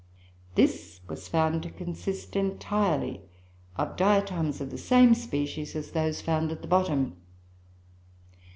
This 0.55 0.99
was 1.07 1.27
found 1.27 1.61
to 1.61 1.69
consist 1.69 2.35
entirely 2.35 3.21
of 3.75 3.95
Diatoms 3.97 4.59
of 4.59 4.71
the 4.71 4.77
same 4.79 5.13
species 5.13 5.75
as 5.75 5.91
those 5.91 6.21
found 6.21 6.51
at 6.51 6.63
the 6.63 6.67
bottom. 6.67 7.17